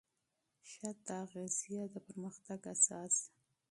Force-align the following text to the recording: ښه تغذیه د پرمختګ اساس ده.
ښه 0.71 0.89
تغذیه 1.07 1.83
د 1.93 1.95
پرمختګ 2.07 2.59
اساس 2.73 3.13
ده. 3.25 3.29